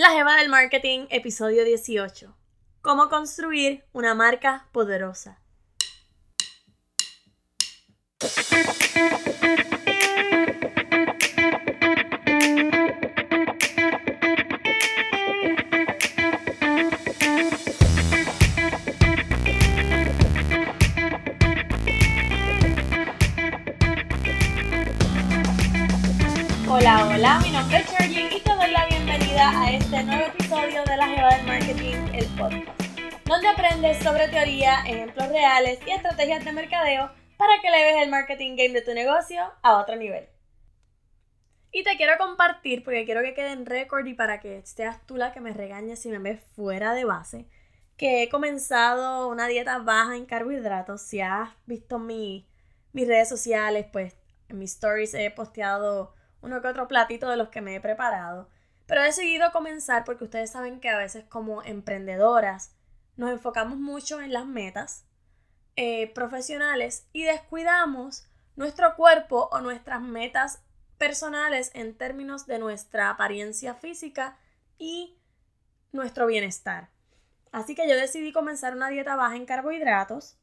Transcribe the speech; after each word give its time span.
La 0.00 0.12
Jeva 0.12 0.34
del 0.36 0.48
Marketing, 0.48 1.00
episodio 1.10 1.62
18. 1.62 2.34
Cómo 2.80 3.10
construir 3.10 3.84
una 3.92 4.14
marca 4.14 4.66
poderosa. 4.72 5.42
Hola, 26.66 27.06
hola, 27.06 27.40
mi 27.42 27.50
nombre 27.50 27.80
es 27.80 27.86
Charlie 27.92 28.34
y 28.34 28.40
te 28.40 28.50
doy 28.50 28.70
la 28.70 28.86
bienvenida 28.86 28.99
a 29.42 29.72
este 29.72 30.02
nuevo 30.04 30.26
episodio 30.26 30.84
de 30.84 30.96
La 30.98 31.08
Jeva 31.08 31.34
del 31.34 31.46
Marketing, 31.46 31.96
el 32.12 32.26
podcast, 32.36 32.78
donde 33.24 33.48
aprendes 33.48 33.96
sobre 34.02 34.28
teoría, 34.28 34.80
ejemplos 34.86 35.28
reales 35.28 35.78
y 35.86 35.92
estrategias 35.92 36.44
de 36.44 36.52
mercadeo 36.52 37.10
para 37.38 37.54
que 37.62 37.70
le 37.70 37.78
veas 37.78 38.02
el 38.02 38.10
marketing 38.10 38.50
game 38.56 38.74
de 38.74 38.82
tu 38.82 38.92
negocio 38.92 39.40
a 39.62 39.78
otro 39.78 39.96
nivel. 39.96 40.28
Y 41.72 41.84
te 41.84 41.96
quiero 41.96 42.18
compartir, 42.18 42.84
porque 42.84 43.06
quiero 43.06 43.22
que 43.22 43.32
quede 43.32 43.52
en 43.52 43.64
récord 43.64 44.04
y 44.04 44.12
para 44.12 44.40
que 44.40 44.60
seas 44.66 45.00
tú 45.06 45.16
la 45.16 45.32
que 45.32 45.40
me 45.40 45.54
regañes 45.54 46.00
si 46.00 46.10
me 46.10 46.18
ves 46.18 46.42
fuera 46.54 46.92
de 46.92 47.06
base, 47.06 47.48
que 47.96 48.22
he 48.22 48.28
comenzado 48.28 49.26
una 49.28 49.46
dieta 49.46 49.78
baja 49.78 50.16
en 50.16 50.26
carbohidratos. 50.26 51.00
Si 51.00 51.22
has 51.22 51.48
visto 51.64 51.98
mi, 51.98 52.46
mis 52.92 53.08
redes 53.08 53.30
sociales, 53.30 53.86
pues 53.90 54.18
en 54.50 54.58
mis 54.58 54.72
stories 54.72 55.14
he 55.14 55.30
posteado 55.30 56.14
uno 56.42 56.60
que 56.60 56.68
otro 56.68 56.88
platito 56.88 57.30
de 57.30 57.38
los 57.38 57.48
que 57.48 57.62
me 57.62 57.74
he 57.74 57.80
preparado. 57.80 58.50
Pero 58.90 59.02
he 59.02 59.04
decidido 59.04 59.52
comenzar 59.52 60.04
porque 60.04 60.24
ustedes 60.24 60.50
saben 60.50 60.80
que 60.80 60.88
a 60.88 60.98
veces 60.98 61.24
como 61.26 61.62
emprendedoras 61.62 62.74
nos 63.16 63.30
enfocamos 63.30 63.78
mucho 63.78 64.20
en 64.20 64.32
las 64.32 64.46
metas 64.46 65.04
eh, 65.76 66.12
profesionales 66.12 67.06
y 67.12 67.22
descuidamos 67.22 68.26
nuestro 68.56 68.96
cuerpo 68.96 69.48
o 69.52 69.60
nuestras 69.60 70.00
metas 70.02 70.64
personales 70.98 71.70
en 71.74 71.96
términos 71.96 72.48
de 72.48 72.58
nuestra 72.58 73.10
apariencia 73.10 73.74
física 73.74 74.36
y 74.76 75.16
nuestro 75.92 76.26
bienestar. 76.26 76.88
Así 77.52 77.76
que 77.76 77.88
yo 77.88 77.94
decidí 77.94 78.32
comenzar 78.32 78.74
una 78.74 78.88
dieta 78.88 79.14
baja 79.14 79.36
en 79.36 79.46
carbohidratos 79.46 80.36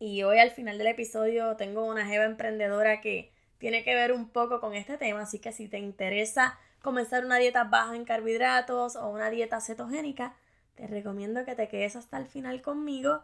y 0.00 0.24
hoy 0.24 0.40
al 0.40 0.50
final 0.50 0.78
del 0.78 0.88
episodio 0.88 1.54
tengo 1.54 1.84
una 1.84 2.06
jeva 2.06 2.24
emprendedora 2.24 3.00
que 3.00 3.30
tiene 3.58 3.84
que 3.84 3.94
ver 3.94 4.10
un 4.10 4.30
poco 4.30 4.60
con 4.60 4.74
este 4.74 4.98
tema, 4.98 5.20
así 5.20 5.38
que 5.38 5.52
si 5.52 5.68
te 5.68 5.78
interesa 5.78 6.58
comenzar 6.82 7.24
una 7.24 7.36
dieta 7.36 7.64
baja 7.64 7.96
en 7.96 8.04
carbohidratos 8.04 8.96
o 8.96 9.08
una 9.08 9.30
dieta 9.30 9.60
cetogénica, 9.60 10.34
te 10.74 10.86
recomiendo 10.86 11.44
que 11.44 11.54
te 11.54 11.68
quedes 11.68 11.96
hasta 11.96 12.18
el 12.18 12.26
final 12.26 12.60
conmigo 12.62 13.22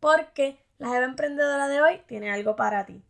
porque 0.00 0.58
la 0.78 0.88
Jeva 0.88 1.04
Emprendedora 1.04 1.68
de 1.68 1.80
hoy 1.80 2.02
tiene 2.06 2.30
algo 2.30 2.56
para 2.56 2.84
ti. 2.86 3.02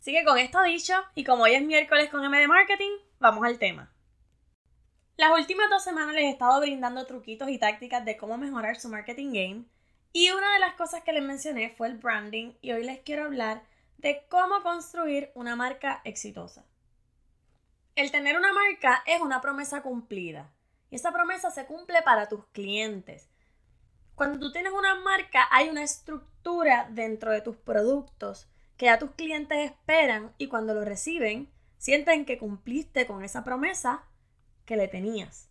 Así 0.00 0.12
que 0.12 0.24
con 0.24 0.38
esto 0.38 0.62
dicho, 0.62 0.94
y 1.14 1.24
como 1.24 1.44
hoy 1.44 1.54
es 1.54 1.62
miércoles 1.62 2.10
con 2.10 2.28
MD 2.28 2.48
Marketing, 2.48 2.90
vamos 3.20 3.44
al 3.44 3.58
tema. 3.58 3.92
Las 5.16 5.30
últimas 5.38 5.70
dos 5.70 5.84
semanas 5.84 6.14
les 6.14 6.24
he 6.24 6.30
estado 6.30 6.60
brindando 6.60 7.06
truquitos 7.06 7.48
y 7.48 7.58
tácticas 7.58 8.04
de 8.04 8.16
cómo 8.16 8.38
mejorar 8.38 8.76
su 8.80 8.88
marketing 8.88 9.28
game. 9.28 9.64
Y 10.12 10.30
una 10.30 10.54
de 10.54 10.58
las 10.58 10.74
cosas 10.74 11.04
que 11.04 11.12
les 11.12 11.22
mencioné 11.22 11.70
fue 11.70 11.86
el 11.86 11.98
branding 11.98 12.54
y 12.60 12.72
hoy 12.72 12.82
les 12.82 13.00
quiero 13.00 13.24
hablar 13.24 13.62
de 13.98 14.24
cómo 14.28 14.62
construir 14.62 15.30
una 15.34 15.54
marca 15.54 16.00
exitosa. 16.04 16.64
El 17.94 18.10
tener 18.10 18.38
una 18.38 18.54
marca 18.54 19.02
es 19.04 19.20
una 19.20 19.42
promesa 19.42 19.82
cumplida 19.82 20.50
y 20.88 20.96
esa 20.96 21.12
promesa 21.12 21.50
se 21.50 21.66
cumple 21.66 22.00
para 22.00 22.26
tus 22.26 22.46
clientes. 22.46 23.28
Cuando 24.14 24.38
tú 24.38 24.50
tienes 24.50 24.72
una 24.72 24.94
marca 24.94 25.46
hay 25.50 25.68
una 25.68 25.82
estructura 25.82 26.88
dentro 26.90 27.32
de 27.32 27.42
tus 27.42 27.56
productos 27.58 28.48
que 28.78 28.86
ya 28.86 28.98
tus 28.98 29.10
clientes 29.10 29.58
esperan 29.70 30.32
y 30.38 30.46
cuando 30.46 30.72
lo 30.72 30.86
reciben 30.86 31.52
sienten 31.76 32.24
que 32.24 32.38
cumpliste 32.38 33.06
con 33.06 33.24
esa 33.24 33.44
promesa 33.44 34.04
que 34.64 34.76
le 34.76 34.88
tenías. 34.88 35.50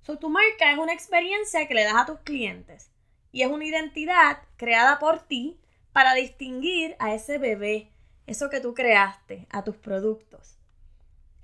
So, 0.00 0.18
tu 0.18 0.30
marca 0.30 0.72
es 0.72 0.78
una 0.78 0.94
experiencia 0.94 1.68
que 1.68 1.74
le 1.74 1.84
das 1.84 1.96
a 1.96 2.06
tus 2.06 2.20
clientes 2.20 2.90
y 3.32 3.42
es 3.42 3.50
una 3.50 3.66
identidad 3.66 4.38
creada 4.56 4.98
por 4.98 5.26
ti 5.26 5.60
para 5.92 6.14
distinguir 6.14 6.96
a 7.00 7.12
ese 7.12 7.36
bebé, 7.36 7.92
eso 8.26 8.48
que 8.48 8.60
tú 8.60 8.72
creaste, 8.72 9.46
a 9.50 9.62
tus 9.62 9.76
productos. 9.76 10.55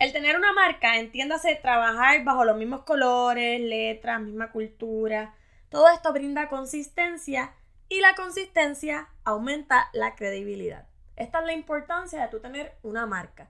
El 0.02 0.12
tener 0.12 0.36
una 0.36 0.52
marca, 0.52 0.98
entiéndase, 0.98 1.54
trabajar 1.54 2.24
bajo 2.24 2.44
los 2.44 2.56
mismos 2.56 2.82
colores, 2.82 3.60
letras, 3.60 4.20
misma 4.20 4.50
cultura, 4.50 5.36
todo 5.68 5.88
esto 5.90 6.12
brinda 6.12 6.48
consistencia 6.48 7.54
y 7.88 8.00
la 8.00 8.16
consistencia 8.16 9.10
aumenta 9.22 9.90
la 9.92 10.16
credibilidad. 10.16 10.88
Esta 11.14 11.38
es 11.38 11.46
la 11.46 11.52
importancia 11.52 12.20
de 12.20 12.26
tú 12.26 12.40
tener 12.40 12.76
una 12.82 13.06
marca. 13.06 13.48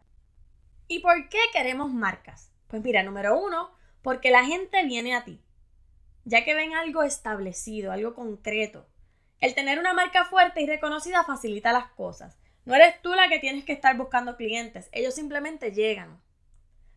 ¿Y 0.89 0.99
por 0.99 1.31
qué 1.31 1.39
queremos 1.55 1.91
marcas? 1.91 2.53
Pues 2.67 2.83
mira, 2.83 3.03
número 3.03 3.41
uno, 3.41 3.71
porque 4.03 4.31
la 4.31 4.45
gente 4.45 4.85
viene 4.85 5.15
a 5.15 5.25
ti, 5.25 5.41
ya 6.27 6.45
que 6.45 6.55
ven 6.55 6.75
algo 6.75 7.03
establecido, 7.03 7.93
algo 7.93 8.15
concreto, 8.15 8.87
el 9.41 9.55
tener 9.55 9.79
una 9.79 9.95
marca 9.95 10.27
fuerte 10.27 10.61
y 10.61 10.67
reconocida 10.67 11.25
facilita 11.25 11.73
las 11.73 11.87
cosas. 11.93 12.37
No 12.67 12.75
eres 12.75 13.01
tú 13.01 13.15
la 13.15 13.31
que 13.31 13.39
tienes 13.39 13.65
que 13.65 13.73
estar 13.73 13.97
buscando 13.97 14.37
clientes, 14.37 14.91
ellos 14.93 15.15
simplemente 15.15 15.73
llegan. 15.73 16.21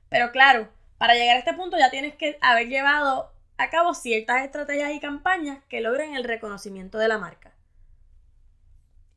Pero 0.09 0.31
claro, 0.31 0.69
para 0.97 1.13
llegar 1.13 1.35
a 1.35 1.39
este 1.39 1.53
punto 1.53 1.77
ya 1.77 1.89
tienes 1.89 2.15
que 2.15 2.37
haber 2.41 2.67
llevado 2.67 3.31
a 3.57 3.69
cabo 3.69 3.93
ciertas 3.93 4.43
estrategias 4.43 4.93
y 4.93 4.99
campañas 4.99 5.63
que 5.69 5.81
logren 5.81 6.15
el 6.15 6.23
reconocimiento 6.23 6.97
de 6.97 7.07
la 7.07 7.17
marca. 7.17 7.53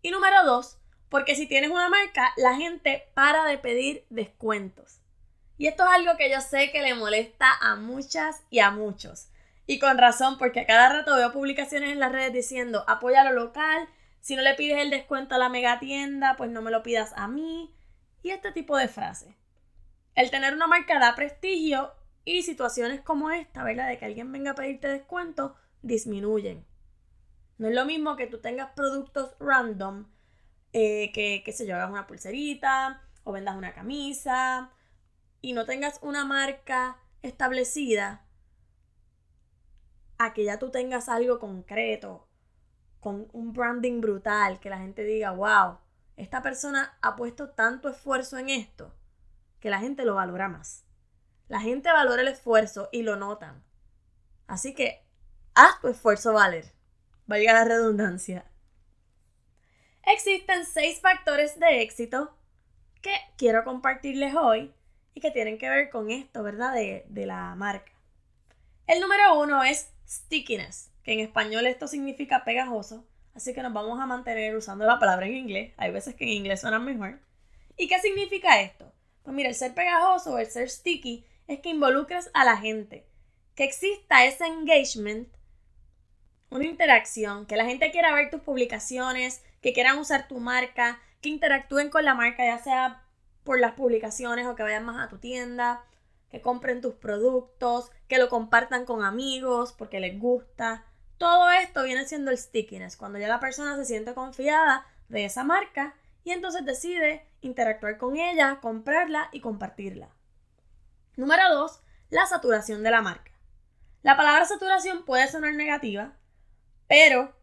Y 0.02 0.10
número 0.10 0.44
dos, 0.44 0.78
porque 1.08 1.34
si 1.34 1.46
tienes 1.46 1.70
una 1.70 1.88
marca, 1.88 2.32
la 2.36 2.54
gente 2.54 3.08
para 3.14 3.44
de 3.44 3.58
pedir 3.58 4.04
descuentos. 4.10 5.00
Y 5.56 5.66
esto 5.66 5.84
es 5.84 5.90
algo 5.90 6.16
que 6.16 6.30
yo 6.30 6.40
sé 6.40 6.70
que 6.70 6.82
le 6.82 6.94
molesta 6.94 7.46
a 7.60 7.74
muchas 7.74 8.42
y 8.48 8.60
a 8.60 8.70
muchos. 8.70 9.28
Y 9.66 9.80
con 9.80 9.98
razón, 9.98 10.38
porque 10.38 10.60
a 10.60 10.66
cada 10.66 10.88
rato 10.88 11.16
veo 11.16 11.32
publicaciones 11.32 11.90
en 11.90 12.00
las 12.00 12.12
redes 12.12 12.32
diciendo 12.32 12.84
apoya 12.86 13.24
lo 13.24 13.32
local, 13.32 13.88
si 14.20 14.36
no 14.36 14.42
le 14.42 14.54
pides 14.54 14.80
el 14.80 14.90
descuento 14.90 15.34
a 15.34 15.38
la 15.38 15.48
mega 15.48 15.78
tienda, 15.80 16.36
pues 16.36 16.50
no 16.50 16.62
me 16.62 16.70
lo 16.70 16.82
pidas 16.82 17.12
a 17.16 17.28
mí. 17.28 17.74
Y 18.22 18.30
este 18.30 18.52
tipo 18.52 18.76
de 18.76 18.88
frases. 18.88 19.34
El 20.18 20.32
tener 20.32 20.52
una 20.52 20.66
marca 20.66 20.98
da 20.98 21.14
prestigio 21.14 21.94
y 22.24 22.42
situaciones 22.42 23.00
como 23.02 23.30
esta, 23.30 23.62
¿verdad? 23.62 23.86
De 23.86 23.98
que 23.98 24.04
alguien 24.04 24.32
venga 24.32 24.50
a 24.50 24.54
pedirte 24.56 24.88
descuento, 24.88 25.54
disminuyen. 25.82 26.66
No 27.56 27.68
es 27.68 27.74
lo 27.76 27.84
mismo 27.84 28.16
que 28.16 28.26
tú 28.26 28.40
tengas 28.40 28.72
productos 28.72 29.36
random, 29.38 30.08
eh, 30.72 31.12
que, 31.12 31.44
qué 31.44 31.52
sé 31.52 31.68
yo, 31.68 31.76
hagas 31.76 31.90
una 31.90 32.08
pulserita 32.08 33.00
o 33.22 33.30
vendas 33.30 33.54
una 33.54 33.72
camisa 33.72 34.72
y 35.40 35.52
no 35.52 35.66
tengas 35.66 36.00
una 36.02 36.24
marca 36.24 36.96
establecida 37.22 38.26
a 40.18 40.34
que 40.34 40.42
ya 40.42 40.58
tú 40.58 40.72
tengas 40.72 41.08
algo 41.08 41.38
concreto, 41.38 42.26
con 42.98 43.28
un 43.32 43.52
branding 43.52 44.00
brutal, 44.00 44.58
que 44.58 44.68
la 44.68 44.78
gente 44.78 45.04
diga, 45.04 45.30
wow, 45.30 45.78
esta 46.16 46.42
persona 46.42 46.98
ha 47.02 47.14
puesto 47.14 47.50
tanto 47.50 47.88
esfuerzo 47.88 48.36
en 48.36 48.48
esto, 48.48 48.97
que 49.60 49.70
la 49.70 49.78
gente 49.78 50.04
lo 50.04 50.14
valora 50.14 50.48
más. 50.48 50.84
La 51.48 51.60
gente 51.60 51.90
valora 51.90 52.22
el 52.22 52.28
esfuerzo 52.28 52.88
y 52.92 53.02
lo 53.02 53.16
notan. 53.16 53.64
Así 54.46 54.74
que 54.74 55.04
haz 55.54 55.80
tu 55.80 55.88
esfuerzo 55.88 56.32
valer. 56.32 56.72
Valga 57.26 57.52
la 57.52 57.64
redundancia. 57.64 58.44
Existen 60.06 60.64
seis 60.64 61.00
factores 61.00 61.58
de 61.58 61.82
éxito 61.82 62.34
que 63.02 63.12
quiero 63.36 63.64
compartirles 63.64 64.34
hoy 64.34 64.72
y 65.14 65.20
que 65.20 65.30
tienen 65.30 65.58
que 65.58 65.68
ver 65.68 65.90
con 65.90 66.10
esto, 66.10 66.42
¿verdad? 66.42 66.72
De, 66.74 67.04
de 67.08 67.26
la 67.26 67.54
marca. 67.54 67.92
El 68.86 69.00
número 69.00 69.38
uno 69.38 69.62
es 69.64 69.92
stickiness, 70.08 70.90
que 71.02 71.12
en 71.12 71.20
español 71.20 71.66
esto 71.66 71.88
significa 71.88 72.44
pegajoso, 72.44 73.04
así 73.34 73.52
que 73.52 73.62
nos 73.62 73.72
vamos 73.72 74.00
a 74.00 74.06
mantener 74.06 74.56
usando 74.56 74.86
la 74.86 74.98
palabra 74.98 75.26
en 75.26 75.36
inglés. 75.36 75.74
Hay 75.76 75.90
veces 75.90 76.14
que 76.14 76.24
en 76.24 76.30
inglés 76.30 76.62
suena 76.62 76.78
mejor. 76.78 77.20
¿Y 77.76 77.86
qué 77.86 77.98
significa 78.00 78.60
esto? 78.60 78.90
Pues 79.28 79.36
mira, 79.36 79.50
el 79.50 79.54
ser 79.54 79.74
pegajoso 79.74 80.32
o 80.32 80.38
el 80.38 80.46
ser 80.46 80.70
sticky 80.70 81.22
es 81.48 81.60
que 81.60 81.68
involucres 81.68 82.30
a 82.32 82.46
la 82.46 82.56
gente, 82.56 83.06
que 83.54 83.64
exista 83.64 84.24
ese 84.24 84.46
engagement, 84.46 85.28
una 86.48 86.64
interacción, 86.64 87.44
que 87.44 87.56
la 87.56 87.66
gente 87.66 87.90
quiera 87.90 88.14
ver 88.14 88.30
tus 88.30 88.40
publicaciones, 88.40 89.42
que 89.60 89.74
quieran 89.74 89.98
usar 89.98 90.28
tu 90.28 90.38
marca, 90.38 90.98
que 91.20 91.28
interactúen 91.28 91.90
con 91.90 92.06
la 92.06 92.14
marca, 92.14 92.42
ya 92.42 92.56
sea 92.56 93.04
por 93.44 93.60
las 93.60 93.74
publicaciones 93.74 94.46
o 94.46 94.54
que 94.54 94.62
vayan 94.62 94.86
más 94.86 94.98
a 94.98 95.10
tu 95.10 95.18
tienda, 95.18 95.84
que 96.30 96.40
compren 96.40 96.80
tus 96.80 96.94
productos, 96.94 97.90
que 98.08 98.16
lo 98.16 98.30
compartan 98.30 98.86
con 98.86 99.04
amigos 99.04 99.74
porque 99.76 100.00
les 100.00 100.18
gusta. 100.18 100.86
Todo 101.18 101.50
esto 101.50 101.82
viene 101.82 102.06
siendo 102.06 102.30
el 102.30 102.38
stickiness, 102.38 102.96
cuando 102.96 103.18
ya 103.18 103.28
la 103.28 103.40
persona 103.40 103.76
se 103.76 103.84
siente 103.84 104.14
confiada 104.14 104.86
de 105.10 105.26
esa 105.26 105.44
marca 105.44 105.97
y 106.28 106.32
entonces 106.32 106.62
decide 106.66 107.26
interactuar 107.40 107.96
con 107.96 108.18
ella, 108.18 108.58
comprarla 108.60 109.30
y 109.32 109.40
compartirla. 109.40 110.10
Número 111.16 111.42
2. 111.54 111.80
La 112.10 112.26
saturación 112.26 112.82
de 112.82 112.90
la 112.90 113.00
marca. 113.00 113.32
La 114.02 114.14
palabra 114.14 114.44
saturación 114.44 115.06
puede 115.06 115.26
sonar 115.28 115.54
negativa, 115.54 116.18
pero 116.86 117.34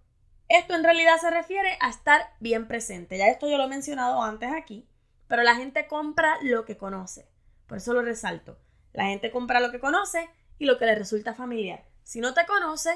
esto 0.49 0.75
en 0.75 0.83
realidad 0.83 1.17
se 1.19 1.31
refiere 1.31 1.79
a 1.81 1.89
estar 1.89 2.29
bien 2.39 2.67
presente. 2.67 3.17
Ya 3.17 3.25
esto 3.25 3.49
yo 3.49 3.57
lo 3.57 3.63
he 3.63 3.69
mencionado 3.69 4.21
antes 4.21 4.51
aquí, 4.53 4.87
pero 5.27 5.41
la 5.41 5.55
gente 5.55 5.87
compra 5.87 6.37
lo 6.43 6.63
que 6.65 6.77
conoce. 6.77 7.27
Por 7.65 7.79
eso 7.79 7.91
lo 7.91 8.03
resalto. 8.03 8.59
La 8.93 9.05
gente 9.05 9.31
compra 9.31 9.61
lo 9.61 9.71
que 9.71 9.79
conoce 9.79 10.29
y 10.59 10.65
lo 10.65 10.77
que 10.77 10.85
le 10.85 10.93
resulta 10.93 11.33
familiar. 11.33 11.83
Si 12.03 12.21
no 12.21 12.35
te 12.35 12.45
conoce, 12.45 12.91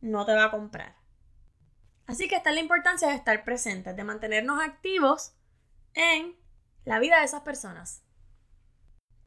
no 0.00 0.24
te 0.24 0.32
va 0.32 0.44
a 0.44 0.50
comprar. 0.50 0.94
Así 2.06 2.28
que 2.28 2.36
esta 2.36 2.50
es 2.50 2.56
la 2.56 2.62
importancia 2.62 3.08
de 3.08 3.14
estar 3.14 3.44
presentes, 3.44 3.96
de 3.96 4.04
mantenernos 4.04 4.62
activos 4.62 5.34
en 5.94 6.36
la 6.84 6.98
vida 6.98 7.18
de 7.18 7.24
esas 7.24 7.42
personas. 7.42 8.02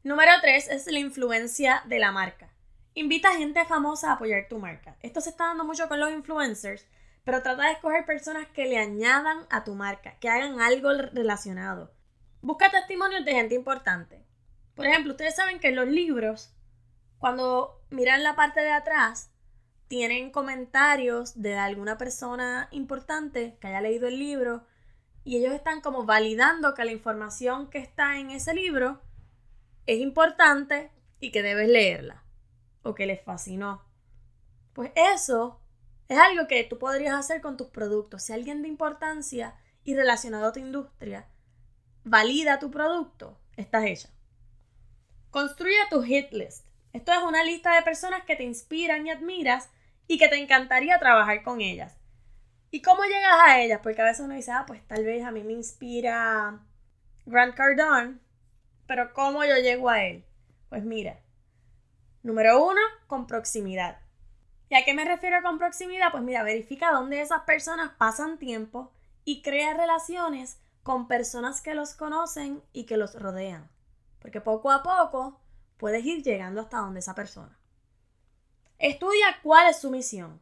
Número 0.04 0.30
3 0.40 0.68
es 0.68 0.86
la 0.86 1.00
influencia 1.00 1.82
de 1.86 1.98
la 1.98 2.12
marca. 2.12 2.54
Invita 2.94 3.30
a 3.30 3.36
gente 3.36 3.64
famosa 3.64 4.10
a 4.10 4.14
apoyar 4.14 4.46
tu 4.48 4.58
marca. 4.58 4.96
Esto 5.00 5.20
se 5.20 5.30
está 5.30 5.46
dando 5.46 5.64
mucho 5.64 5.88
con 5.88 6.00
los 6.00 6.10
influencers, 6.10 6.86
pero 7.24 7.42
trata 7.42 7.64
de 7.64 7.72
escoger 7.72 8.06
personas 8.06 8.46
que 8.48 8.66
le 8.66 8.78
añadan 8.78 9.46
a 9.50 9.64
tu 9.64 9.74
marca, 9.74 10.18
que 10.18 10.28
hagan 10.28 10.60
algo 10.60 10.90
relacionado. 10.92 11.92
Busca 12.40 12.70
testimonios 12.70 13.24
de 13.24 13.32
gente 13.32 13.54
importante. 13.54 14.24
Por 14.74 14.86
ejemplo, 14.86 15.12
ustedes 15.12 15.34
saben 15.34 15.58
que 15.58 15.68
en 15.68 15.76
los 15.76 15.88
libros, 15.88 16.54
cuando 17.18 17.84
miran 17.90 18.22
la 18.22 18.36
parte 18.36 18.60
de 18.60 18.70
atrás, 18.70 19.32
tienen 19.88 20.30
comentarios 20.30 21.40
de 21.40 21.56
alguna 21.56 21.98
persona 21.98 22.68
importante 22.70 23.56
que 23.60 23.68
haya 23.68 23.80
leído 23.80 24.06
el 24.06 24.18
libro 24.18 24.66
y 25.24 25.38
ellos 25.38 25.52
están 25.52 25.80
como 25.80 26.04
validando 26.04 26.74
que 26.74 26.84
la 26.84 26.92
información 26.92 27.68
que 27.70 27.78
está 27.78 28.18
en 28.18 28.30
ese 28.30 28.54
libro 28.54 29.00
es 29.86 29.98
importante 30.00 30.90
y 31.20 31.32
que 31.32 31.42
debes 31.42 31.68
leerla 31.68 32.22
o 32.82 32.94
que 32.94 33.06
les 33.06 33.22
fascinó. 33.22 33.84
Pues 34.74 34.92
eso 34.94 35.60
es 36.08 36.18
algo 36.18 36.46
que 36.46 36.64
tú 36.64 36.78
podrías 36.78 37.14
hacer 37.14 37.40
con 37.40 37.56
tus 37.56 37.68
productos. 37.68 38.22
Si 38.22 38.32
alguien 38.32 38.62
de 38.62 38.68
importancia 38.68 39.56
y 39.84 39.94
relacionado 39.94 40.46
a 40.46 40.52
tu 40.52 40.60
industria 40.60 41.26
valida 42.04 42.58
tu 42.58 42.70
producto, 42.70 43.38
estás 43.56 43.84
hecha. 43.84 44.08
Construye 45.30 45.76
tu 45.90 46.02
hit 46.02 46.32
list. 46.32 46.66
Esto 46.92 47.12
es 47.12 47.22
una 47.22 47.44
lista 47.44 47.74
de 47.74 47.82
personas 47.82 48.24
que 48.24 48.36
te 48.36 48.44
inspiran 48.44 49.06
y 49.06 49.10
admiras 49.10 49.68
y 50.08 50.18
que 50.18 50.28
te 50.28 50.36
encantaría 50.36 50.98
trabajar 50.98 51.42
con 51.44 51.60
ellas. 51.60 51.96
¿Y 52.70 52.82
cómo 52.82 53.04
llegas 53.04 53.38
a 53.46 53.60
ellas? 53.60 53.80
Porque 53.82 54.02
a 54.02 54.04
veces 54.04 54.24
uno 54.24 54.34
dice, 54.34 54.50
ah, 54.50 54.64
pues 54.66 54.86
tal 54.88 55.04
vez 55.04 55.24
a 55.24 55.30
mí 55.30 55.44
me 55.44 55.52
inspira 55.52 56.58
Grant 57.26 57.54
Cardone, 57.54 58.18
pero 58.86 59.12
¿cómo 59.12 59.44
yo 59.44 59.56
llego 59.56 59.88
a 59.88 60.02
él? 60.04 60.24
Pues 60.68 60.82
mira, 60.82 61.20
número 62.22 62.66
uno, 62.66 62.80
con 63.06 63.26
proximidad. 63.26 64.00
¿Y 64.70 64.74
a 64.74 64.84
qué 64.84 64.92
me 64.92 65.04
refiero 65.04 65.42
con 65.42 65.58
proximidad? 65.58 66.10
Pues 66.10 66.22
mira, 66.22 66.42
verifica 66.42 66.92
dónde 66.92 67.20
esas 67.20 67.42
personas 67.42 67.92
pasan 67.96 68.38
tiempo 68.38 68.92
y 69.24 69.42
crea 69.42 69.74
relaciones 69.74 70.60
con 70.82 71.08
personas 71.08 71.60
que 71.60 71.74
los 71.74 71.94
conocen 71.94 72.62
y 72.72 72.84
que 72.84 72.96
los 72.96 73.14
rodean. 73.14 73.70
Porque 74.20 74.40
poco 74.40 74.70
a 74.70 74.82
poco 74.82 75.40
puedes 75.78 76.04
ir 76.04 76.22
llegando 76.22 76.60
hasta 76.60 76.78
donde 76.78 77.00
esa 77.00 77.14
persona. 77.14 77.58
Estudia 78.78 79.26
cuál 79.42 79.68
es 79.68 79.80
su 79.80 79.90
misión. 79.90 80.40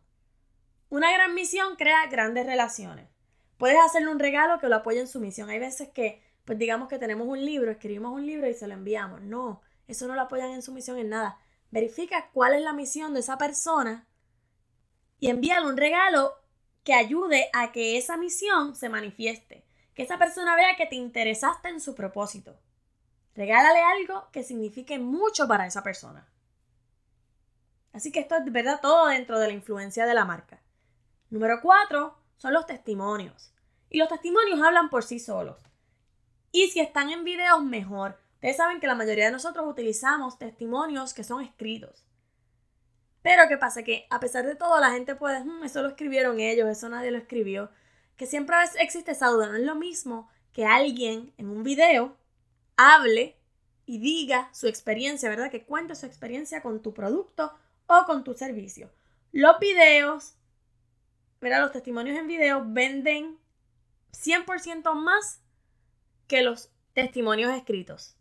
Una 0.90 1.10
gran 1.10 1.34
misión 1.34 1.76
crea 1.76 2.06
grandes 2.06 2.44
relaciones. 2.44 3.08
Puedes 3.56 3.78
hacerle 3.82 4.10
un 4.10 4.18
regalo 4.18 4.60
que 4.60 4.68
lo 4.68 4.76
apoye 4.76 5.00
en 5.00 5.08
su 5.08 5.20
misión. 5.20 5.48
Hay 5.48 5.58
veces 5.58 5.88
que, 5.88 6.22
pues 6.44 6.58
digamos 6.58 6.88
que 6.88 6.98
tenemos 6.98 7.26
un 7.26 7.42
libro, 7.42 7.70
escribimos 7.70 8.12
un 8.12 8.26
libro 8.26 8.46
y 8.46 8.52
se 8.52 8.68
lo 8.68 8.74
enviamos. 8.74 9.22
No, 9.22 9.62
eso 9.88 10.06
no 10.06 10.14
lo 10.14 10.20
apoyan 10.20 10.50
en 10.50 10.60
su 10.60 10.72
misión 10.72 10.98
en 10.98 11.08
nada. 11.08 11.38
Verifica 11.70 12.30
cuál 12.34 12.52
es 12.52 12.60
la 12.60 12.74
misión 12.74 13.14
de 13.14 13.20
esa 13.20 13.38
persona 13.38 14.06
y 15.18 15.30
envíale 15.30 15.66
un 15.66 15.78
regalo 15.78 16.34
que 16.84 16.92
ayude 16.92 17.48
a 17.54 17.72
que 17.72 17.96
esa 17.96 18.18
misión 18.18 18.76
se 18.76 18.90
manifieste. 18.90 19.64
Que 19.94 20.02
esa 20.02 20.18
persona 20.18 20.54
vea 20.56 20.76
que 20.76 20.84
te 20.84 20.96
interesaste 20.96 21.70
en 21.70 21.80
su 21.80 21.94
propósito. 21.94 22.60
Regálale 23.34 23.80
algo 23.80 24.28
que 24.30 24.44
signifique 24.44 24.98
mucho 24.98 25.48
para 25.48 25.66
esa 25.66 25.82
persona. 25.82 26.28
Así 27.96 28.12
que 28.12 28.20
esto 28.20 28.36
es 28.36 28.52
verdad 28.52 28.80
todo 28.82 29.06
dentro 29.06 29.38
de 29.38 29.46
la 29.46 29.54
influencia 29.54 30.04
de 30.04 30.12
la 30.12 30.26
marca. 30.26 30.60
Número 31.30 31.60
cuatro 31.62 32.14
son 32.36 32.52
los 32.52 32.66
testimonios. 32.66 33.54
Y 33.88 33.96
los 33.96 34.10
testimonios 34.10 34.60
hablan 34.60 34.90
por 34.90 35.02
sí 35.02 35.18
solos. 35.18 35.62
Y 36.52 36.68
si 36.68 36.80
están 36.80 37.08
en 37.08 37.24
videos, 37.24 37.64
mejor. 37.64 38.20
Ustedes 38.34 38.58
saben 38.58 38.80
que 38.80 38.86
la 38.86 38.96
mayoría 38.96 39.24
de 39.24 39.32
nosotros 39.32 39.66
utilizamos 39.66 40.38
testimonios 40.38 41.14
que 41.14 41.24
son 41.24 41.42
escritos. 41.42 42.04
Pero 43.22 43.44
¿qué 43.48 43.56
pasa? 43.56 43.82
Que 43.82 44.06
a 44.10 44.20
pesar 44.20 44.44
de 44.44 44.56
todo, 44.56 44.78
la 44.78 44.90
gente 44.90 45.14
puede, 45.14 45.42
mm, 45.42 45.64
eso 45.64 45.80
lo 45.80 45.88
escribieron 45.88 46.38
ellos, 46.38 46.68
eso 46.68 46.90
nadie 46.90 47.10
lo 47.10 47.16
escribió. 47.16 47.70
Que 48.18 48.26
siempre 48.26 48.56
existe 48.78 49.12
esa 49.12 49.28
duda. 49.28 49.48
No 49.48 49.56
es 49.56 49.64
lo 49.64 49.74
mismo 49.74 50.28
que 50.52 50.66
alguien 50.66 51.32
en 51.38 51.48
un 51.48 51.62
video 51.62 52.14
hable 52.76 53.38
y 53.86 54.00
diga 54.00 54.50
su 54.52 54.66
experiencia, 54.66 55.30
¿verdad? 55.30 55.50
Que 55.50 55.64
cuente 55.64 55.94
su 55.94 56.04
experiencia 56.04 56.60
con 56.60 56.82
tu 56.82 56.92
producto 56.92 57.54
o 57.86 58.04
con 58.06 58.24
tu 58.24 58.34
servicio. 58.34 58.90
Los 59.32 59.58
videos, 59.58 60.34
mira, 61.40 61.60
los 61.60 61.72
testimonios 61.72 62.18
en 62.18 62.26
video 62.26 62.62
venden 62.66 63.38
100% 64.12 64.94
más 64.94 65.40
que 66.26 66.42
los 66.42 66.70
testimonios 66.94 67.52
escritos. 67.52 68.16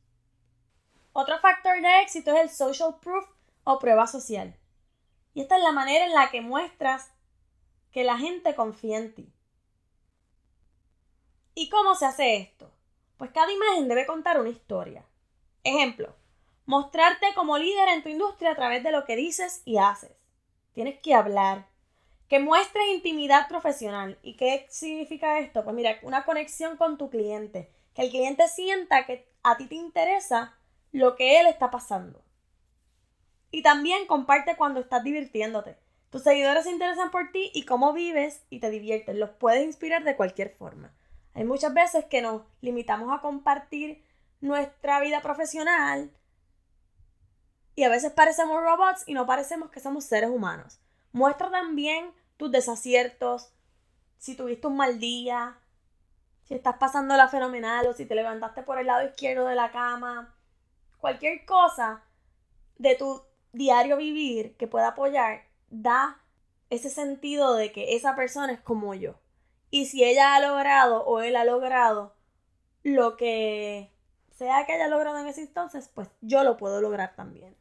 Otro 1.13 1.39
factor 1.39 1.81
de 1.81 2.01
éxito 2.01 2.33
es 2.33 2.41
el 2.41 2.49
social 2.49 2.97
proof 3.01 3.25
o 3.63 3.79
prueba 3.79 4.05
social. 4.07 4.57
Y 5.33 5.41
esta 5.41 5.57
es 5.57 5.63
la 5.63 5.71
manera 5.71 6.05
en 6.05 6.13
la 6.13 6.29
que 6.29 6.41
muestras 6.41 7.11
que 7.91 8.03
la 8.03 8.17
gente 8.17 8.55
confía 8.55 8.97
en 8.97 9.13
ti. 9.13 9.33
¿Y 11.53 11.69
cómo 11.69 11.95
se 11.95 12.05
hace 12.05 12.35
esto? 12.35 12.69
Pues 13.17 13.31
cada 13.31 13.51
imagen 13.51 13.87
debe 13.87 14.05
contar 14.05 14.39
una 14.39 14.49
historia. 14.49 15.05
Ejemplo, 15.63 16.13
Mostrarte 16.65 17.27
como 17.35 17.57
líder 17.57 17.89
en 17.89 18.01
tu 18.01 18.09
industria 18.09 18.51
a 18.51 18.55
través 18.55 18.83
de 18.83 18.91
lo 18.91 19.05
que 19.05 19.15
dices 19.15 19.61
y 19.65 19.77
haces. 19.77 20.11
Tienes 20.73 20.99
que 20.99 21.13
hablar. 21.13 21.67
Que 22.27 22.39
muestres 22.39 22.87
intimidad 22.91 23.47
profesional. 23.47 24.17
¿Y 24.23 24.35
qué 24.35 24.65
significa 24.69 25.39
esto? 25.39 25.63
Pues 25.63 25.75
mira, 25.75 25.99
una 26.01 26.25
conexión 26.25 26.75
con 26.75 26.97
tu 26.97 27.11
cliente. 27.11 27.71
Que 27.93 28.01
el 28.01 28.09
cliente 28.09 28.47
sienta 28.47 29.05
que 29.05 29.29
a 29.43 29.57
ti 29.57 29.67
te 29.67 29.75
interesa 29.75 30.57
lo 30.91 31.15
que 31.15 31.39
él 31.39 31.45
está 31.45 31.69
pasando. 31.69 32.23
Y 33.51 33.61
también 33.61 34.07
comparte 34.07 34.57
cuando 34.57 34.79
estás 34.79 35.03
divirtiéndote. 35.03 35.77
Tus 36.09 36.23
seguidores 36.23 36.63
se 36.63 36.71
interesan 36.71 37.11
por 37.11 37.31
ti 37.31 37.51
y 37.53 37.65
cómo 37.65 37.93
vives 37.93 38.43
y 38.49 38.59
te 38.59 38.71
diviertes. 38.71 39.15
Los 39.15 39.29
puedes 39.29 39.63
inspirar 39.63 40.03
de 40.03 40.15
cualquier 40.15 40.49
forma. 40.49 40.95
Hay 41.35 41.43
muchas 41.43 41.73
veces 41.73 42.05
que 42.05 42.21
nos 42.21 42.41
limitamos 42.61 43.13
a 43.13 43.21
compartir 43.21 44.03
nuestra 44.41 44.99
vida 44.99 45.21
profesional 45.21 46.11
y 47.75 47.83
a 47.83 47.89
veces 47.89 48.11
parecemos 48.11 48.61
robots 48.61 49.03
y 49.05 49.13
no 49.13 49.25
parecemos 49.25 49.69
que 49.69 49.79
somos 49.79 50.05
seres 50.05 50.29
humanos. 50.29 50.79
Muestra 51.11 51.49
también 51.49 52.11
tus 52.37 52.51
desaciertos, 52.51 53.51
si 54.17 54.35
tuviste 54.35 54.67
un 54.67 54.77
mal 54.77 54.99
día, 54.99 55.57
si 56.43 56.53
estás 56.53 56.77
pasando 56.77 57.15
la 57.15 57.27
fenomenal 57.27 57.87
o 57.87 57.93
si 57.93 58.05
te 58.05 58.15
levantaste 58.15 58.63
por 58.63 58.79
el 58.79 58.87
lado 58.87 59.07
izquierdo 59.07 59.47
de 59.47 59.55
la 59.55 59.71
cama, 59.71 60.35
cualquier 60.99 61.45
cosa 61.45 62.03
de 62.77 62.95
tu 62.95 63.21
diario 63.51 63.97
vivir 63.97 64.55
que 64.57 64.67
pueda 64.67 64.89
apoyar, 64.89 65.43
da 65.69 66.21
ese 66.69 66.89
sentido 66.89 67.55
de 67.55 67.71
que 67.71 67.95
esa 67.95 68.15
persona 68.15 68.53
es 68.53 68.59
como 68.59 68.93
yo. 68.93 69.15
Y 69.69 69.87
si 69.87 70.03
ella 70.03 70.35
ha 70.35 70.39
logrado 70.39 71.03
o 71.05 71.21
él 71.21 71.35
ha 71.35 71.45
logrado 71.45 72.15
lo 72.83 73.17
que 73.17 73.91
sea 74.31 74.65
que 74.65 74.73
haya 74.73 74.87
logrado 74.87 75.19
en 75.19 75.27
ese 75.27 75.41
entonces, 75.41 75.89
pues 75.93 76.09
yo 76.21 76.43
lo 76.43 76.57
puedo 76.57 76.81
lograr 76.81 77.15
también. 77.15 77.55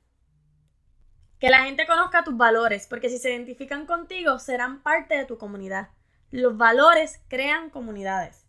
Que 1.44 1.50
la 1.50 1.64
gente 1.64 1.86
conozca 1.86 2.24
tus 2.24 2.38
valores, 2.38 2.86
porque 2.86 3.10
si 3.10 3.18
se 3.18 3.28
identifican 3.28 3.84
contigo, 3.84 4.38
serán 4.38 4.82
parte 4.82 5.14
de 5.14 5.26
tu 5.26 5.36
comunidad. 5.36 5.90
Los 6.30 6.56
valores 6.56 7.20
crean 7.28 7.68
comunidades. 7.68 8.46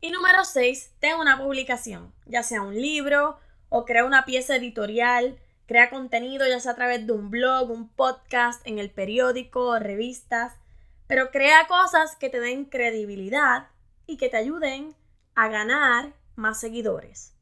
Y 0.00 0.10
número 0.10 0.46
6, 0.46 0.94
ten 0.98 1.16
una 1.16 1.36
publicación, 1.36 2.14
ya 2.24 2.42
sea 2.42 2.62
un 2.62 2.74
libro 2.74 3.38
o 3.68 3.84
crea 3.84 4.06
una 4.06 4.24
pieza 4.24 4.56
editorial, 4.56 5.38
crea 5.66 5.90
contenido 5.90 6.48
ya 6.48 6.58
sea 6.58 6.72
a 6.72 6.76
través 6.76 7.06
de 7.06 7.12
un 7.12 7.28
blog, 7.28 7.70
un 7.70 7.90
podcast, 7.90 8.66
en 8.66 8.78
el 8.78 8.90
periódico, 8.90 9.78
revistas, 9.78 10.54
pero 11.06 11.30
crea 11.30 11.66
cosas 11.66 12.16
que 12.16 12.30
te 12.30 12.40
den 12.40 12.64
credibilidad 12.64 13.68
y 14.06 14.16
que 14.16 14.30
te 14.30 14.38
ayuden 14.38 14.96
a 15.34 15.48
ganar 15.48 16.14
más 16.34 16.60
seguidores. 16.60 17.34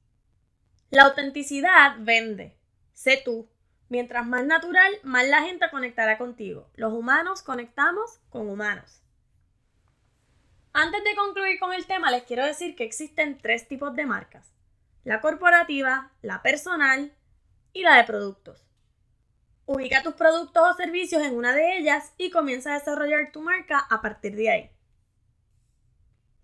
La 0.91 1.05
autenticidad 1.05 1.95
vende. 2.01 2.59
Sé 2.93 3.23
tú, 3.25 3.49
Mientras 3.89 4.27
más 4.27 4.45
natural, 4.45 4.93
más 5.03 5.27
la 5.27 5.43
gente 5.43 5.71
conectará 5.71 6.19
contigo. 6.19 6.69
Los 6.75 6.93
humanos 6.93 7.43
conectamos 7.43 8.21
con 8.29 8.49
humanos. 8.49 9.03
Antes 10.73 11.03
de 11.03 11.17
concluir 11.17 11.59
con 11.59 11.73
el 11.73 11.87
tema, 11.87 12.11
les 12.11 12.25
quiero 12.25 12.45
decir 12.45 12.77
que 12.77 12.85
existen 12.85 13.39
tres 13.39 13.67
tipos 13.67 13.97
de 13.97 14.07
marcas. 14.07 14.53
La 15.05 15.21
corporativa, 15.21 16.13
la 16.21 16.43
personal 16.43 17.13
y 17.73 17.83
la 17.83 17.97
de 17.97 18.05
productos. 18.05 18.67
Ubica 19.65 20.03
tus 20.03 20.15
productos 20.15 20.63
o 20.71 20.77
servicios 20.77 21.23
en 21.23 21.35
una 21.35 21.55
de 21.55 21.79
ellas 21.79 22.13
y 22.19 22.31
comienza 22.31 22.71
a 22.71 22.79
desarrollar 22.79 23.33
tu 23.33 23.43
marca 23.43 23.79
a 23.91 24.03
partir 24.03 24.37
de 24.37 24.51
ahí. 24.51 24.71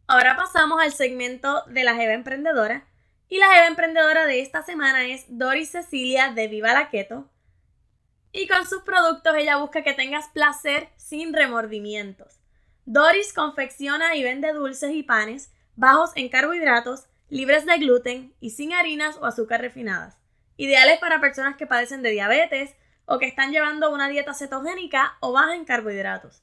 Ahora 0.07 0.37
pasamos 0.37 0.81
al 0.83 0.93
segmento 0.93 1.65
de 1.67 1.85
la 1.85 1.95
Jeva 1.95 2.13
Emprendedora. 2.15 2.87
Y 3.29 3.39
la 3.39 3.47
Jeva 3.53 3.67
Emprendedora 3.67 4.27
de 4.27 4.41
esta 4.41 4.63
semana 4.63 5.07
es 5.07 5.25
Doris 5.29 5.71
Cecilia 5.71 6.33
de 6.33 6.49
Viva 6.49 6.73
la. 6.75 7.31
Y 8.37 8.49
con 8.49 8.67
sus 8.67 8.83
productos 8.83 9.33
ella 9.37 9.59
busca 9.59 9.85
que 9.85 9.95
tengas 9.95 10.27
placer 10.27 10.89
sin 10.97 11.33
remordimientos. 11.33 12.41
Doris 12.85 13.33
confecciona 13.33 14.17
y 14.17 14.25
vende 14.25 14.53
dulces 14.53 14.91
y 14.93 15.05
panes 15.05 15.53
bajos 15.77 16.11
en 16.17 16.29
carbohidratos, 16.29 17.07
libres 17.29 17.65
de 17.65 17.79
gluten 17.79 18.35
y 18.41 18.51
sin 18.51 18.73
harinas 18.73 19.17
o 19.19 19.27
azúcar 19.27 19.61
refinadas. 19.61 20.19
Ideales 20.57 20.99
para 20.99 21.21
personas 21.21 21.57
que 21.57 21.69
padecen 21.69 22.03
de 22.03 22.11
diabetes 22.11 22.75
o 23.07 23.21
que 23.21 23.27
están 23.27 23.53
llevando 23.53 23.93
una 23.93 24.09
dieta 24.09 24.35
cetogénica 24.35 25.17
o 25.21 25.31
baja 25.31 25.55
en 25.55 25.65
carbohidratos. 25.65 26.43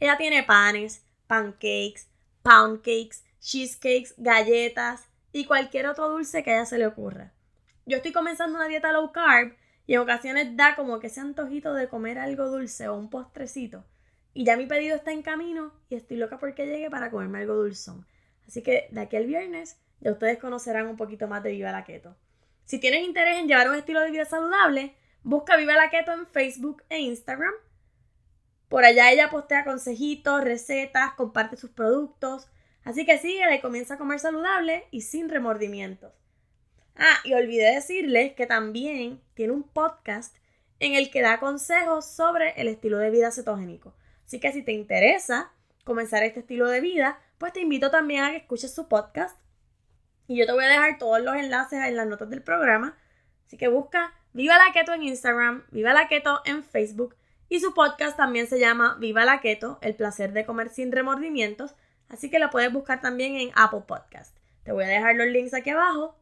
Ella 0.00 0.16
tiene 0.16 0.44
panes, 0.44 1.04
pancakes, 1.26 2.08
pound 2.42 2.78
cakes, 2.78 3.22
cheesecakes, 3.40 4.14
galletas 4.16 5.04
y 5.32 5.44
cualquier 5.44 5.88
otro 5.88 6.08
dulce 6.08 6.42
que 6.42 6.52
a 6.52 6.54
ella 6.54 6.64
se 6.64 6.78
le 6.78 6.86
ocurra. 6.86 7.34
Yo 7.84 7.98
estoy 7.98 8.12
comenzando 8.12 8.56
una 8.56 8.68
dieta 8.68 8.92
low 8.92 9.12
carb 9.12 9.54
y 9.88 9.94
en 9.94 10.00
ocasiones 10.00 10.54
da 10.54 10.76
como 10.76 11.00
que 11.00 11.06
ese 11.06 11.20
antojito 11.20 11.72
de 11.72 11.88
comer 11.88 12.18
algo 12.18 12.50
dulce 12.50 12.88
o 12.88 12.94
un 12.94 13.08
postrecito. 13.08 13.86
Y 14.34 14.44
ya 14.44 14.54
mi 14.58 14.66
pedido 14.66 14.94
está 14.94 15.12
en 15.12 15.22
camino 15.22 15.72
y 15.88 15.94
estoy 15.94 16.18
loca 16.18 16.38
porque 16.38 16.66
llegue 16.66 16.90
para 16.90 17.10
comerme 17.10 17.38
algo 17.38 17.54
dulzón. 17.54 18.06
Así 18.46 18.62
que 18.62 18.88
de 18.90 19.00
aquí 19.00 19.16
al 19.16 19.24
viernes 19.24 19.80
ya 20.00 20.12
ustedes 20.12 20.36
conocerán 20.38 20.88
un 20.88 20.98
poquito 20.98 21.26
más 21.26 21.42
de 21.42 21.52
Viva 21.52 21.72
la 21.72 21.84
Keto. 21.84 22.18
Si 22.64 22.78
tienes 22.78 23.02
interés 23.02 23.38
en 23.38 23.48
llevar 23.48 23.66
un 23.70 23.76
estilo 23.76 24.02
de 24.02 24.10
vida 24.10 24.26
saludable, 24.26 24.94
busca 25.22 25.56
Viva 25.56 25.74
la 25.74 25.88
Keto 25.88 26.12
en 26.12 26.26
Facebook 26.26 26.82
e 26.90 26.98
Instagram. 26.98 27.54
Por 28.68 28.84
allá 28.84 29.10
ella 29.10 29.30
postea 29.30 29.64
consejitos, 29.64 30.44
recetas, 30.44 31.14
comparte 31.14 31.56
sus 31.56 31.70
productos. 31.70 32.50
Así 32.84 33.06
que 33.06 33.16
síguela 33.16 33.54
y 33.54 33.62
comienza 33.62 33.94
a 33.94 33.98
comer 33.98 34.20
saludable 34.20 34.84
y 34.90 35.00
sin 35.00 35.30
remordimientos. 35.30 36.12
Ah, 36.98 37.18
y 37.22 37.32
olvidé 37.34 37.74
decirles 37.74 38.32
que 38.32 38.46
también 38.46 39.20
tiene 39.34 39.52
un 39.52 39.62
podcast 39.62 40.34
en 40.80 40.94
el 40.94 41.12
que 41.12 41.22
da 41.22 41.38
consejos 41.38 42.04
sobre 42.04 42.60
el 42.60 42.66
estilo 42.66 42.98
de 42.98 43.10
vida 43.10 43.30
cetogénico. 43.30 43.94
Así 44.26 44.40
que 44.40 44.52
si 44.52 44.62
te 44.62 44.72
interesa 44.72 45.52
comenzar 45.84 46.24
este 46.24 46.40
estilo 46.40 46.66
de 46.66 46.80
vida, 46.80 47.20
pues 47.38 47.52
te 47.52 47.60
invito 47.60 47.92
también 47.92 48.24
a 48.24 48.30
que 48.32 48.38
escuches 48.38 48.74
su 48.74 48.88
podcast. 48.88 49.38
Y 50.26 50.36
yo 50.36 50.44
te 50.44 50.52
voy 50.52 50.64
a 50.64 50.68
dejar 50.68 50.98
todos 50.98 51.20
los 51.22 51.36
enlaces 51.36 51.84
en 51.84 51.96
las 51.96 52.08
notas 52.08 52.30
del 52.30 52.42
programa. 52.42 52.98
Así 53.46 53.56
que 53.56 53.68
busca 53.68 54.12
Viva 54.32 54.58
la 54.58 54.72
Keto 54.72 54.92
en 54.92 55.04
Instagram, 55.04 55.64
Viva 55.70 55.92
la 55.92 56.08
Keto 56.08 56.42
en 56.44 56.64
Facebook 56.64 57.14
y 57.48 57.60
su 57.60 57.74
podcast 57.74 58.16
también 58.16 58.48
se 58.48 58.58
llama 58.58 58.96
Viva 58.98 59.24
la 59.24 59.40
Keto, 59.40 59.78
el 59.82 59.94
placer 59.94 60.32
de 60.32 60.44
comer 60.44 60.68
sin 60.68 60.90
remordimientos. 60.90 61.76
Así 62.08 62.28
que 62.28 62.40
la 62.40 62.50
puedes 62.50 62.72
buscar 62.72 63.00
también 63.00 63.36
en 63.36 63.50
Apple 63.54 63.84
Podcast. 63.86 64.36
Te 64.64 64.72
voy 64.72 64.84
a 64.84 64.88
dejar 64.88 65.14
los 65.14 65.28
links 65.28 65.54
aquí 65.54 65.70
abajo 65.70 66.17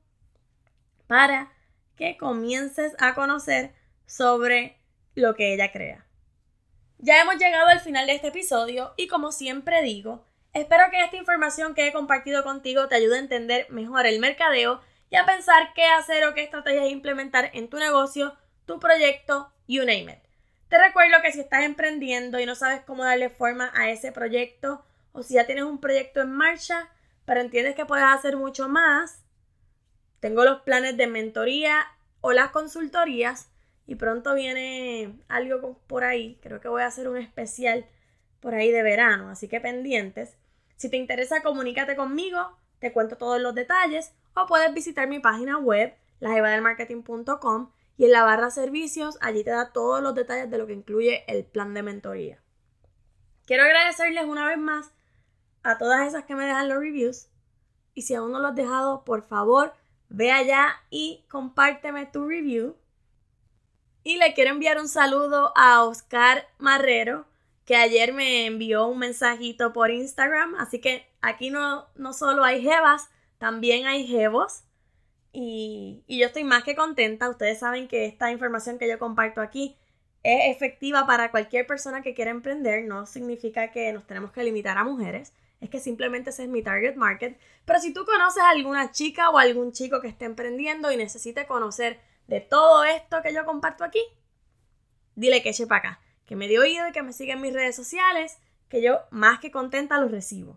para 1.07 1.53
que 1.97 2.17
comiences 2.17 2.95
a 2.99 3.15
conocer 3.15 3.75
sobre 4.07 4.79
lo 5.15 5.35
que 5.35 5.55
ella 5.55 5.73
crea. 5.73 6.07
Ya 6.99 7.21
hemos 7.21 7.37
llegado 7.37 7.69
al 7.69 7.81
final 7.81 8.07
de 8.07 8.15
este 8.15 8.29
episodio 8.29 8.95
y 8.97 9.09
como 9.09 9.33
siempre 9.33 9.83
digo, 9.83 10.25
espero 10.53 10.85
que 10.91 11.03
esta 11.03 11.17
información 11.17 11.75
que 11.75 11.87
he 11.87 11.93
compartido 11.93 12.43
contigo 12.43 12.89
te 12.89 12.97
ayude 12.97 13.17
a 13.17 13.21
entender 13.21 13.67
mejor 13.71 14.07
el 14.07 14.19
mercadeo 14.19 14.81
y 15.11 15.17
a 15.17 15.27
pensar 15.27 15.73
qué 15.75 15.85
hacer 15.85 16.25
o 16.25 16.35
qué 16.35 16.43
estrategias 16.43 16.89
implementar 16.89 17.51
en 17.53 17.69
tu 17.69 17.79
negocio, 17.79 18.37
tu 18.65 18.81
proyecto, 18.81 19.53
you 19.67 19.83
name 19.83 20.13
it. 20.13 20.19
Te 20.69 20.79
recuerdo 20.79 21.23
que 21.23 21.33
si 21.33 21.41
estás 21.41 21.65
emprendiendo 21.65 22.41
y 22.41 22.47
no 22.47 22.55
sabes 22.55 22.81
cómo 22.81 23.05
darle 23.05 23.31
forma 23.31 23.71
a 23.75 23.91
ese 23.91 24.11
proyecto 24.11 24.85
o 25.13 25.23
si 25.23 25.35
ya 25.35 25.47
tienes 25.47 25.65
un 25.65 25.81
proyecto 25.81 26.21
en 26.21 26.33
marcha, 26.33 26.89
pero 27.25 27.41
entiendes 27.41 27.75
que 27.75 27.87
puedes 27.87 28.05
hacer 28.05 28.37
mucho 28.37 28.69
más, 28.69 29.23
tengo 30.27 30.45
los 30.45 30.63
planes 30.63 30.97
de 30.97 31.07
mentoría 31.07 31.87
o 32.21 32.33
las 32.33 32.51
consultorías 32.51 33.49
y 33.87 33.95
pronto 33.95 34.35
viene 34.35 35.21
algo 35.29 35.79
por 35.87 36.03
ahí. 36.03 36.41
Creo 36.43 36.61
que 36.61 36.67
voy 36.67 36.83
a 36.83 36.87
hacer 36.87 37.09
un 37.09 37.17
especial 37.17 37.87
por 38.41 38.53
ahí 38.53 38.73
de 38.73 38.83
verano, 38.83 39.31
así 39.31 39.47
que 39.47 39.61
pendientes. 39.61 40.37
Si 40.75 40.91
te 40.91 40.97
interesa, 40.97 41.45
comunícate 41.45 41.95
conmigo, 41.95 42.59
te 42.81 42.93
cuento 42.93 43.17
todos 43.17 43.41
los 43.41 43.55
detalles 43.55 44.15
o 44.35 44.47
puedes 44.47 44.75
visitar 44.75 45.07
mi 45.07 45.21
página 45.21 45.59
web, 45.59 45.95
lajevadelmarketing.com 46.19 47.71
y 47.97 48.07
en 48.07 48.11
la 48.11 48.25
barra 48.25 48.51
servicios 48.51 49.19
allí 49.21 49.45
te 49.45 49.51
da 49.51 49.71
todos 49.73 50.03
los 50.03 50.17
detalles 50.17 50.51
de 50.51 50.59
lo 50.59 50.67
que 50.67 50.73
incluye 50.73 51.23
el 51.29 51.45
plan 51.45 51.73
de 51.73 51.85
mentoría. 51.85 52.43
Quiero 53.47 53.63
agradecerles 53.63 54.25
una 54.25 54.45
vez 54.45 54.59
más 54.59 54.91
a 55.63 55.79
todas 55.79 56.05
esas 56.09 56.25
que 56.25 56.35
me 56.35 56.47
dejan 56.47 56.69
los 56.69 56.79
reviews 56.79 57.29
y 57.95 58.03
si 58.03 58.17
aún 58.17 58.33
no 58.33 58.41
lo 58.41 58.49
has 58.49 58.57
dejado, 58.57 59.05
por 59.05 59.23
favor, 59.23 59.73
ve 60.09 60.33
allá 60.33 60.83
y 60.91 61.25
compárteme 61.29 62.07
tu 62.07 62.27
review. 62.27 62.77
Y 64.03 64.19
le 64.19 64.35
quiero 64.35 64.51
enviar 64.51 64.79
un 64.79 64.89
saludo 64.89 65.53
a 65.57 65.83
Oscar 65.83 66.47
Marrero, 66.59 67.27
que 67.65 67.75
ayer 67.75 68.13
me 68.13 68.47
envió 68.47 68.87
un 68.87 68.99
mensajito 68.99 69.73
por 69.73 69.91
Instagram. 69.91 70.55
Así 70.57 70.81
que 70.81 71.07
aquí 71.23 71.51
no, 71.51 71.87
no 71.97 72.13
solo 72.13 72.45
hay 72.45 72.63
jevas, 72.63 73.09
también 73.39 73.87
hay 73.87 74.07
jevos. 74.07 74.63
Y, 75.33 76.05
y, 76.07 76.21
yo 76.21 76.27
estoy 76.27 76.45
más 76.45 76.63
que 76.63 76.77
contenta. 76.77 77.29
Ustedes 77.29 77.59
saben 77.59 77.89
que 77.89 78.07
esta 78.07 78.31
información 78.31 78.79
que 78.79 78.89
yo 78.89 78.99
comparto 78.99 79.41
aquí 79.41 79.77
es 80.23 80.55
efectiva 80.57 81.07
para 81.07 81.31
cualquier 81.31 81.67
persona 81.67 82.03
que 82.03 82.15
quiera 82.15 82.31
emprender. 82.31 82.85
No 82.85 83.07
significa 83.07 83.71
que 83.73 83.93
nos 83.93 84.07
tenemos 84.07 84.33
que 84.33 84.45
limitar 84.45 84.79
a 84.79 84.85
mujeres. 84.85 85.33
Es 85.67 85.71
que 85.71 85.81
simplemente 85.81 86.31
ese 86.31 86.45
es 86.45 86.49
mi 86.49 86.63
target 86.63 86.95
market. 86.95 87.37
Pero 87.65 87.81
si 87.81 87.93
tú 87.93 88.05
conoces 88.05 88.41
a 88.41 88.51
alguna 88.51 88.93
chica 88.93 89.31
o 89.31 89.39
algún 89.39 89.73
chico 89.73 90.01
que 90.01 90.07
esté 90.07 90.25
emprendiendo 90.25 90.93
y 90.93 90.97
necesite 90.97 91.49
conocer 91.49 92.01
de 92.29 92.41
todo 92.41 92.85
esto 92.85 93.21
que 93.21 93.35
yo 93.35 93.45
comparto 93.45 93.83
aquí, 93.83 93.99
dile 95.17 95.43
que 95.43 95.49
eche 95.49 95.67
para 95.67 95.81
acá. 95.81 96.01
Que 96.25 96.37
me 96.37 96.47
dio 96.47 96.61
oído 96.61 96.87
y 96.87 96.93
que 96.93 97.03
me 97.03 97.13
siga 97.13 97.35
en 97.35 97.41
mis 97.41 97.53
redes 97.53 97.75
sociales. 97.75 98.39
Que 98.69 98.81
yo 98.81 99.01
más 99.11 99.41
que 99.41 99.51
contenta 99.51 99.99
los 99.99 100.13
recibo. 100.13 100.57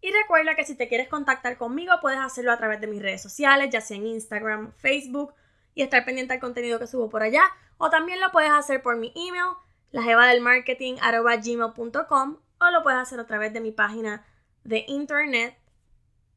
Y 0.00 0.10
recuerda 0.12 0.54
que 0.54 0.64
si 0.64 0.76
te 0.76 0.88
quieres 0.88 1.08
contactar 1.08 1.58
conmigo, 1.58 1.92
puedes 2.00 2.20
hacerlo 2.20 2.52
a 2.52 2.56
través 2.56 2.80
de 2.80 2.86
mis 2.86 3.02
redes 3.02 3.20
sociales, 3.20 3.68
ya 3.70 3.82
sea 3.82 3.98
en 3.98 4.06
Instagram, 4.06 4.72
Facebook, 4.78 5.34
y 5.74 5.82
estar 5.82 6.06
pendiente 6.06 6.32
al 6.32 6.40
contenido 6.40 6.78
que 6.78 6.86
subo 6.86 7.10
por 7.10 7.22
allá. 7.22 7.42
O 7.76 7.90
también 7.90 8.18
lo 8.18 8.32
puedes 8.32 8.50
hacer 8.50 8.80
por 8.80 8.96
mi 8.96 9.12
email, 9.14 9.56
lajevadelmarketing.com, 9.90 12.38
o 12.60 12.70
lo 12.70 12.82
puedes 12.82 13.00
hacer 13.00 13.18
a 13.20 13.26
través 13.26 13.52
de 13.52 13.60
mi 13.60 13.72
página 13.72 14.24
de 14.64 14.84
internet 14.88 15.56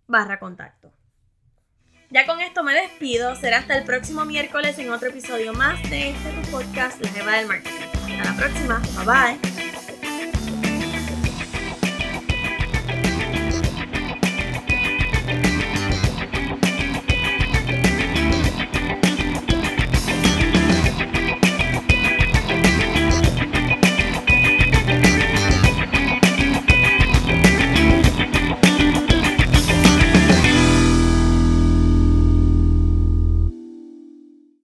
barra 0.08 0.40
contacto. 0.40 0.92
Ya 2.10 2.28
con 2.28 2.42
esto 2.42 2.64
me 2.64 2.74
despido. 2.74 3.36
Será 3.36 3.58
hasta 3.58 3.76
el 3.76 3.86
próximo 3.86 4.24
miércoles 4.24 4.78
en 4.78 4.92
otro 4.92 5.10
episodio 5.10 5.54
más 5.54 5.82
de 5.90 6.12
este 6.12 6.52
podcast, 6.52 7.02
La 7.02 7.10
Jeva 7.10 7.32
del 7.34 7.48
Marketing. 7.48 7.88
Hasta 8.12 8.32
la 8.32 8.38
próxima. 8.38 8.82
Bye 8.98 9.40
bye. 9.40 9.53